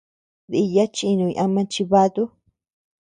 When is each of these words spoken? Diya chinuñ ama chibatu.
Diya 0.51 0.85
chinuñ 0.95 1.31
ama 1.43 1.61
chibatu. 1.71 2.23